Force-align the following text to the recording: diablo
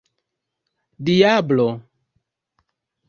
diablo 1.05 1.69